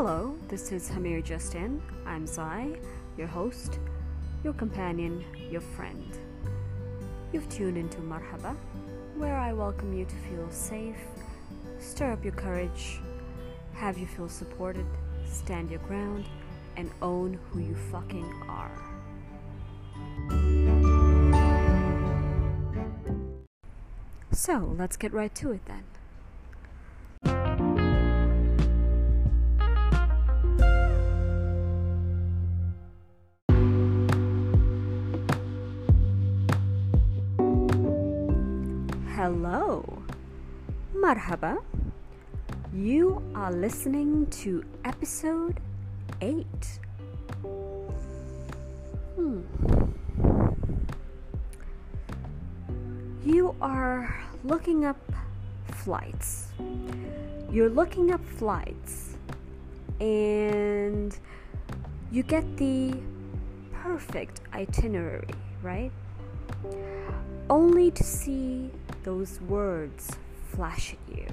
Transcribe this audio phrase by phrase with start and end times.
[0.00, 1.82] Hello, this is Hamir Justin.
[2.06, 2.78] I'm Zai,
[3.16, 3.80] your host,
[4.44, 6.16] your companion, your friend.
[7.32, 8.54] You've tuned into Marhaba,
[9.16, 10.94] where I welcome you to feel safe,
[11.80, 13.00] stir up your courage,
[13.74, 14.86] have you feel supported,
[15.26, 16.26] stand your ground,
[16.76, 18.70] and own who you fucking are.
[24.30, 25.82] So, let's get right to it then.
[41.08, 41.56] Marhaba.
[42.70, 45.58] You are listening to episode
[46.20, 46.44] 8.
[49.16, 49.40] Hmm.
[53.24, 55.00] You are looking up
[55.76, 56.48] flights.
[57.50, 59.16] You're looking up flights
[60.00, 61.18] and
[62.12, 62.92] you get the
[63.72, 65.92] perfect itinerary, right?
[67.48, 68.70] Only to see
[69.04, 70.18] those words
[70.54, 71.26] flash at you.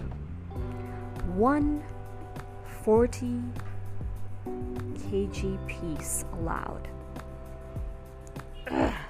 [1.35, 3.41] 140
[4.45, 6.88] kg piece allowed.
[8.72, 8.94] Ugh.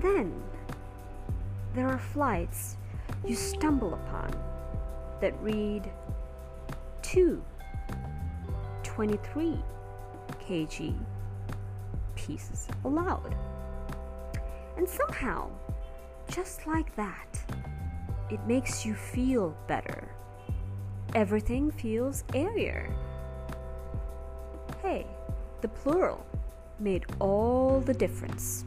[0.00, 0.32] Then
[1.74, 2.76] there are flights
[3.26, 4.32] you stumble upon
[5.20, 5.90] that read
[7.02, 7.42] 2
[8.84, 9.58] 23
[10.40, 10.94] kg
[12.14, 13.34] pieces allowed.
[14.76, 15.50] And somehow,
[16.30, 17.40] just like that,
[18.30, 20.08] it makes you feel better.
[21.14, 22.94] Everything feels airier.
[24.82, 25.06] Hey,
[25.60, 26.24] the plural
[26.78, 28.64] made all the difference.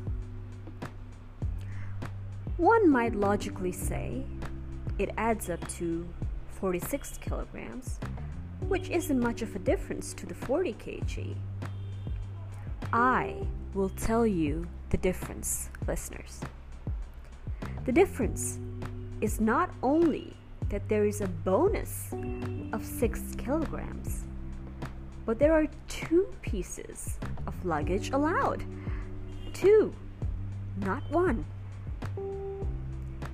[2.57, 4.23] One might logically say
[4.99, 6.07] it adds up to
[6.59, 7.99] 46 kilograms,
[8.67, 11.35] which isn't much of a difference to the 40 kg.
[12.93, 13.35] I
[13.73, 16.41] will tell you the difference, listeners.
[17.85, 18.59] The difference
[19.21, 20.35] is not only
[20.69, 22.11] that there is a bonus
[22.73, 24.23] of 6 kilograms,
[25.25, 28.63] but there are two pieces of luggage allowed.
[29.53, 29.93] Two,
[30.77, 31.45] not one.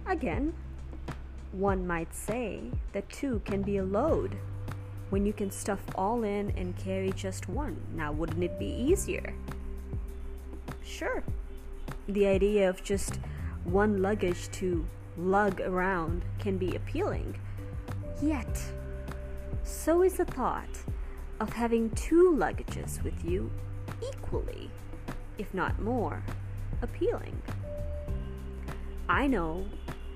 [0.05, 0.53] Again,
[1.53, 2.61] one might say
[2.93, 4.37] that two can be a load
[5.09, 7.77] when you can stuff all in and carry just one.
[7.95, 9.33] Now, wouldn't it be easier?
[10.83, 11.23] Sure.
[12.07, 13.19] The idea of just
[13.63, 14.85] one luggage to
[15.17, 17.37] lug around can be appealing.
[18.21, 18.61] Yet,
[19.63, 20.77] so is the thought
[21.39, 23.51] of having two luggages with you
[24.13, 24.69] equally,
[25.37, 26.23] if not more,
[26.81, 27.41] appealing.
[29.09, 29.65] I know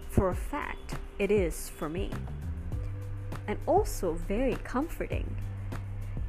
[0.09, 2.09] for a fact it is for me.
[3.47, 5.35] And also very comforting.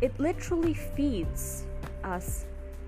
[0.00, 1.64] It literally feeds
[2.04, 2.46] us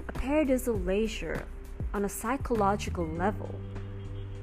[0.08, 1.44] a paradise of leisure
[1.92, 3.54] on a psychological level,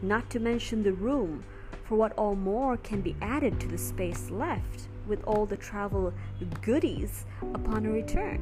[0.01, 1.43] not to mention the room
[1.83, 6.13] for what all more can be added to the space left with all the travel
[6.61, 8.41] goodies upon a return.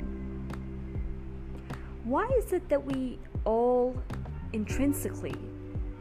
[2.03, 3.95] Why is it that we all
[4.53, 5.35] intrinsically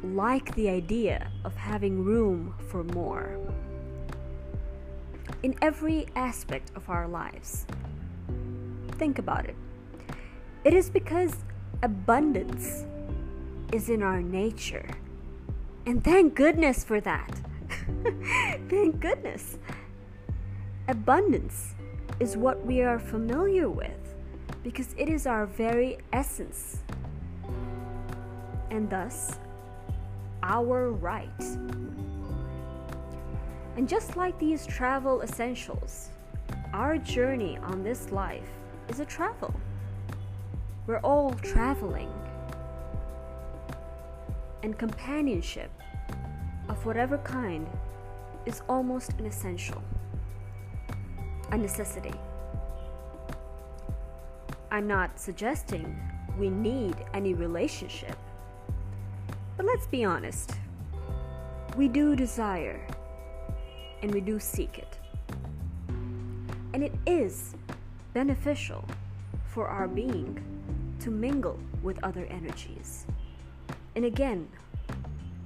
[0.02, 3.38] like the idea of having room for more.
[5.42, 7.66] In every aspect of our lives.
[8.92, 9.56] Think about it.
[10.64, 11.32] It is because
[11.82, 12.84] abundance
[13.72, 14.88] is in our nature.
[15.88, 17.40] And thank goodness for that.
[18.68, 19.56] thank goodness.
[20.86, 21.74] Abundance
[22.20, 24.14] is what we are familiar with
[24.62, 26.80] because it is our very essence.
[28.70, 29.38] And thus,
[30.42, 31.40] our right.
[33.78, 36.10] And just like these travel essentials,
[36.74, 38.50] our journey on this life
[38.90, 39.58] is a travel.
[40.86, 42.12] We're all traveling.
[44.62, 45.70] And companionship
[46.68, 47.66] of whatever kind
[48.46, 49.82] is almost an essential,
[51.52, 52.14] a necessity.
[54.70, 55.98] I'm not suggesting
[56.38, 58.16] we need any relationship
[59.58, 60.52] but let's be honest.
[61.76, 62.80] We do desire
[64.02, 64.96] and we do seek it.
[66.72, 67.56] And it is
[68.14, 68.84] beneficial
[69.46, 70.40] for our being
[71.00, 73.04] to mingle with other energies.
[73.98, 74.46] And again,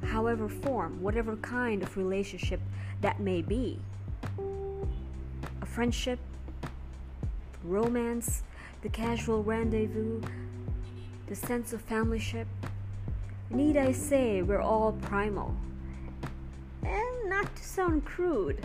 [0.05, 2.61] however form, whatever kind of relationship
[3.01, 3.79] that may be
[5.63, 6.19] a friendship,
[7.65, 8.43] romance,
[8.83, 10.21] the casual rendezvous,
[11.29, 12.45] the sense of familyship,
[13.49, 15.57] Need I say, we're all primal.
[16.83, 18.63] And not to sound crude,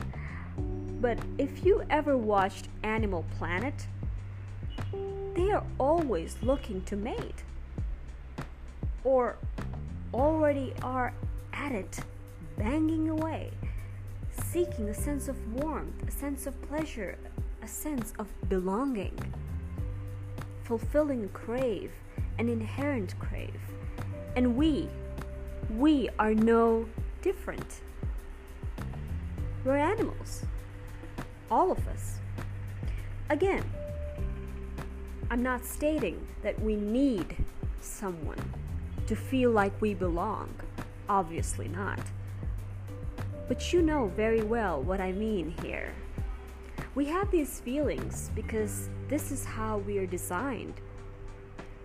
[1.00, 3.88] But if you ever watched Animal Planet,
[5.34, 7.46] they are always looking to mate.
[9.06, 9.38] Or
[10.14, 11.14] already are
[11.54, 12.00] at it,
[12.58, 13.52] banging away,
[14.52, 17.18] seeking a sense of warmth, a sense of pleasure,
[17.62, 19.18] a sense of belonging,
[20.64, 21.92] fulfilling a crave,
[22.38, 23.60] an inherent crave.
[24.36, 24.88] And we,
[25.76, 26.88] we are no
[27.22, 27.82] different.
[29.66, 30.44] We're animals.
[31.50, 32.20] All of us.
[33.30, 33.64] Again,
[35.30, 37.36] I'm not stating that we need
[37.82, 38.40] someone
[39.08, 40.54] to feel like we belong.
[41.10, 42.00] Obviously not.
[43.48, 45.94] But you know very well what I mean here.
[46.96, 50.74] We have these feelings because this is how we are designed.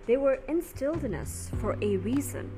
[0.07, 2.51] They were instilled in us for a reason.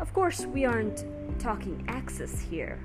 [0.00, 1.04] Of course, we aren't
[1.38, 2.80] talking access here,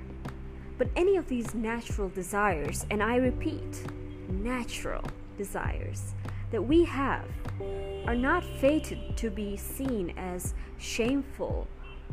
[0.78, 3.84] but any of these natural desires, and I repeat,
[4.28, 5.02] natural
[5.36, 6.14] desires
[6.54, 7.26] that we have,
[8.06, 11.66] are not fated to be seen as shameful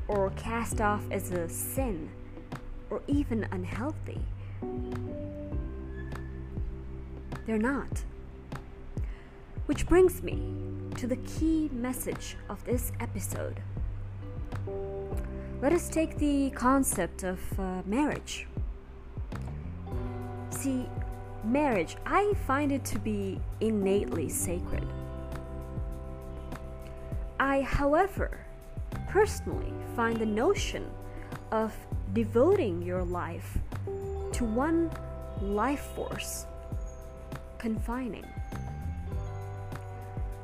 [0.08, 2.10] or cast off as a sin
[2.90, 4.20] or even unhealthy.
[7.46, 8.04] They're not.
[9.68, 10.42] Which brings me
[10.96, 13.62] to the key message of this episode.
[15.62, 18.48] Let us take the concept of uh, marriage.
[20.50, 20.88] See,
[21.44, 24.86] marriage, I find it to be innately sacred.
[27.40, 28.40] I, however,
[29.10, 30.90] personally find the notion
[31.52, 31.76] of
[32.14, 33.58] devoting your life
[34.34, 34.92] to one
[35.42, 36.46] life force
[37.58, 38.26] confining.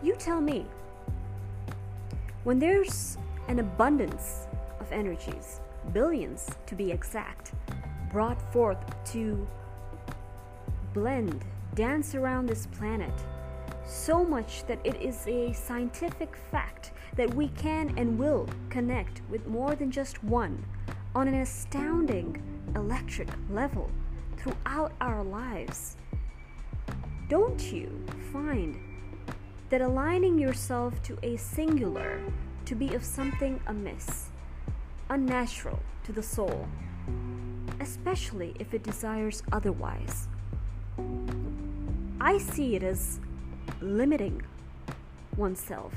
[0.01, 0.65] You tell me,
[2.43, 3.17] when there's
[3.47, 4.47] an abundance
[4.79, 5.59] of energies,
[5.93, 7.53] billions to be exact,
[8.11, 8.77] brought forth
[9.11, 9.47] to
[10.97, 11.45] blend,
[11.75, 13.13] dance around this planet,
[13.85, 19.45] so much that it is a scientific fact that we can and will connect with
[19.45, 20.65] more than just one
[21.13, 22.41] on an astounding
[22.75, 23.91] electric level
[24.37, 25.97] throughout our lives.
[27.29, 28.03] Don't you
[28.33, 28.79] find
[29.69, 32.19] that aligning yourself to a singular
[32.65, 34.29] to be of something amiss,
[35.11, 36.67] unnatural to the soul,
[37.81, 40.27] especially if it desires otherwise?
[42.19, 43.19] I see it as
[43.81, 44.41] limiting
[45.35, 45.93] oneself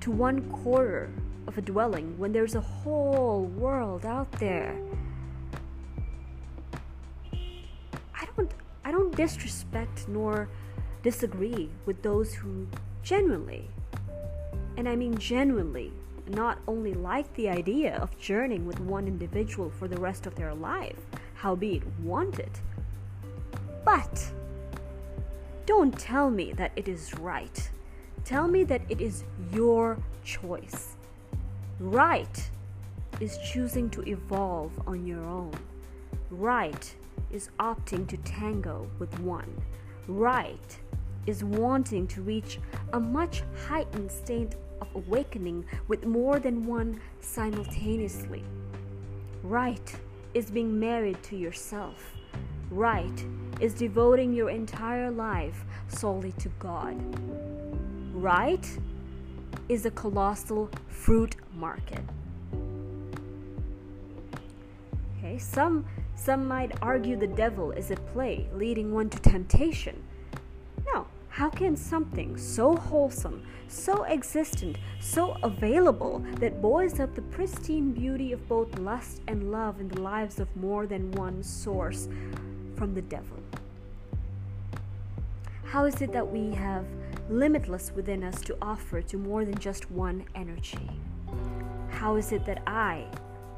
[0.00, 1.10] to one quarter
[1.46, 4.76] of a dwelling when there's a whole world out there.
[7.32, 8.50] I don't
[8.84, 10.48] I don't disrespect nor
[11.02, 12.66] disagree with those who
[13.02, 13.68] genuinely
[14.76, 15.92] and I mean genuinely
[16.28, 20.54] not only like the idea of journeying with one individual for the rest of their
[20.54, 20.98] life,
[21.34, 22.60] howbeit want it,
[23.84, 24.32] but
[25.66, 27.70] don't tell me that it is right.
[28.24, 30.96] Tell me that it is your choice.
[31.80, 32.50] Right
[33.20, 35.52] is choosing to evolve on your own.
[36.30, 36.94] Right
[37.30, 39.50] is opting to tango with one.
[40.06, 40.78] Right
[41.26, 42.58] is wanting to reach
[42.92, 48.42] a much heightened state of awakening with more than one simultaneously.
[49.42, 49.94] Right
[50.34, 52.14] is being married to yourself.
[52.70, 53.24] Right
[53.60, 56.96] is devoting your entire life solely to God.
[58.14, 58.66] Right
[59.68, 62.02] is a colossal fruit market.
[65.18, 70.00] Okay, some some might argue the devil is at play, leading one to temptation.
[70.86, 77.92] No, how can something so wholesome, so existent, so available that buoys up the pristine
[77.92, 82.08] beauty of both lust and love in the lives of more than one source
[82.76, 83.41] from the devil?
[85.72, 86.84] How is it that we have
[87.30, 90.90] limitless within us to offer to more than just one energy?
[91.88, 93.06] How is it that I,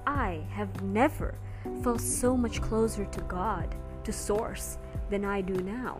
[0.06, 1.34] I have never
[1.82, 4.78] felt so much closer to God, to Source,
[5.10, 5.98] than I do now?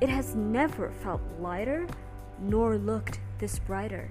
[0.00, 1.86] It has never felt lighter
[2.40, 4.10] nor looked this brighter.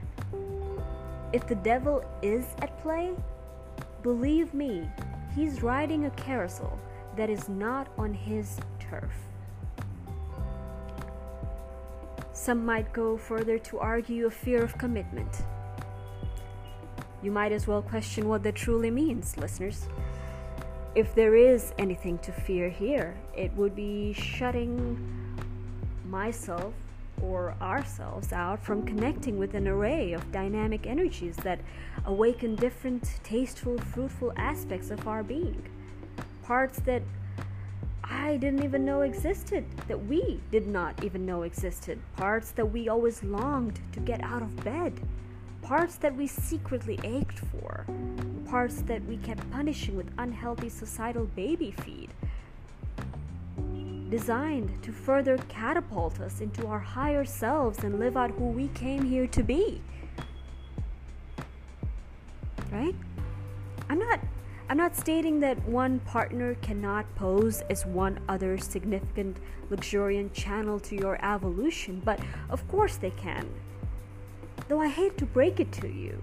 [1.33, 3.15] If the devil is at play,
[4.03, 4.87] believe me,
[5.33, 6.77] he's riding a carousel
[7.15, 9.11] that is not on his turf.
[12.37, 15.41] Some might go further to argue a fear of commitment.
[17.23, 19.87] You might as well question what that truly means, listeners.
[20.93, 25.35] If there is anything to fear here, it would be shutting
[26.05, 26.75] myself
[27.23, 31.59] or ourselves out from connecting with an array of dynamic energies that
[32.05, 35.67] awaken different, tasteful, fruitful aspects of our being
[36.43, 37.01] parts that
[38.17, 42.89] I didn't even know existed, that we did not even know existed, parts that we
[42.89, 44.99] always longed to get out of bed,
[45.61, 47.85] parts that we secretly ached for,
[48.49, 52.09] parts that we kept punishing with unhealthy societal baby feed,
[54.09, 59.03] designed to further catapult us into our higher selves and live out who we came
[59.03, 59.79] here to be.
[62.71, 62.95] Right?
[63.89, 64.19] I'm not
[64.69, 69.37] I'm not stating that one partner cannot pose as one other significant
[69.69, 72.19] luxuriant channel to your evolution, but
[72.49, 73.47] of course they can.
[74.67, 76.21] Though I hate to break it to you.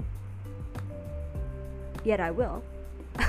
[2.05, 2.63] Yet I will.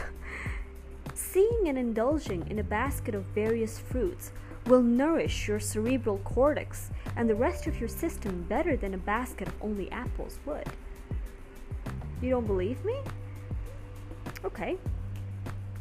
[1.13, 4.33] Seeing and indulging in a basket of various fruits
[4.65, 9.47] will nourish your cerebral cortex and the rest of your system better than a basket
[9.47, 10.67] of only apples would.
[12.21, 12.99] You don't believe me?
[14.43, 14.77] Okay.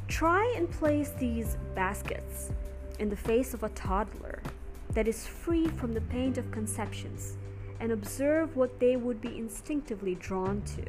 [0.09, 2.51] Try and place these baskets
[2.99, 4.43] in the face of a toddler
[4.91, 7.37] that is free from the paint of conceptions
[7.81, 10.85] and observe what they would be instinctively drawn to.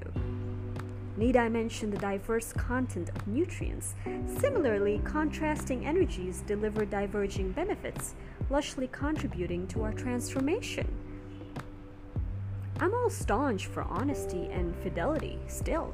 [1.17, 3.95] Need I mention the diverse content of nutrients?
[4.38, 8.15] Similarly, contrasting energies deliver diverging benefits,
[8.51, 10.88] lushly contributing to our transformation.
[12.81, 15.93] I'm all staunch for honesty and fidelity still.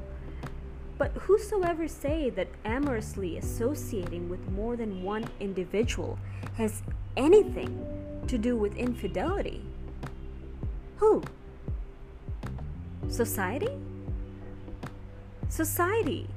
[0.98, 6.18] But whosoever say that amorously associating with more than one individual
[6.56, 6.82] has
[7.16, 7.86] anything
[8.26, 9.64] to do with infidelity?
[10.96, 11.22] Who?
[13.08, 13.70] Society?
[15.48, 16.28] Society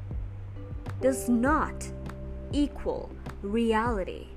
[1.01, 1.88] does not
[2.51, 3.09] equal
[3.41, 4.27] reality.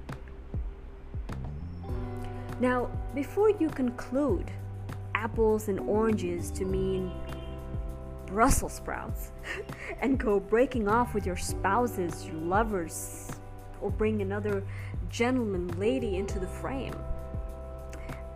[2.60, 4.50] Now, before you conclude
[5.14, 7.10] apples and oranges to mean
[8.28, 9.32] Brussels sprouts
[10.00, 13.30] and go breaking off with your spouses, your lovers,
[13.80, 14.62] or bring another
[15.08, 16.94] gentleman lady into the frame,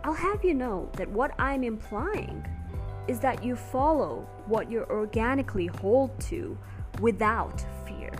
[0.03, 2.45] I'll have you know that what I'm implying
[3.07, 6.57] is that you follow what you organically hold to
[6.99, 8.11] without fear.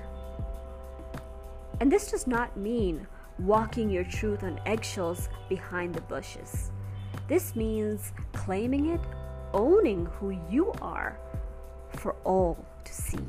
[1.79, 3.07] And this does not mean
[3.39, 6.71] walking your truth on eggshells behind the bushes.
[7.27, 9.01] This means claiming it,
[9.53, 11.17] owning who you are
[11.93, 13.25] for all to see.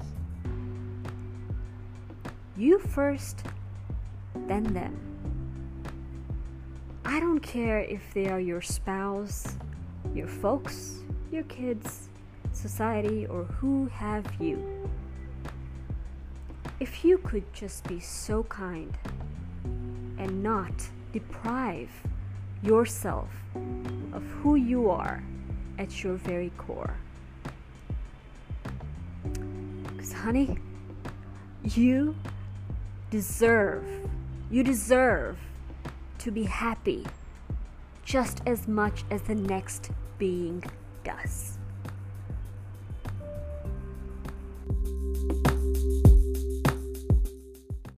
[2.56, 3.42] You first,
[4.46, 4.96] then them.
[7.04, 9.56] I don't care if they are your spouse,
[10.14, 12.08] your folks, your kids,
[12.52, 14.88] society, or who have you.
[16.80, 18.96] If you could just be so kind
[20.18, 20.72] and not
[21.12, 21.90] deprive
[22.62, 23.28] yourself
[24.12, 25.22] of who you are
[25.78, 26.96] at your very core.
[30.12, 30.58] Honey,
[31.62, 32.14] you
[33.10, 33.84] deserve,
[34.50, 35.38] you deserve
[36.18, 37.06] to be happy
[38.04, 40.62] just as much as the next being
[41.04, 41.58] does.